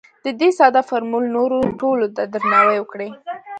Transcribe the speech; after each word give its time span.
د 0.25 0.27
دې 0.39 0.49
ساده 0.57 0.81
فورمول 0.87 1.25
نورو 1.37 1.59
ټولو 1.81 2.05
ته 2.15 2.21
درناوی 2.33 2.77
وکړئ. 2.79 3.09